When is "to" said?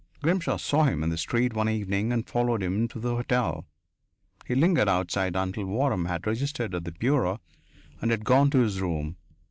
2.87-2.99, 8.49-8.61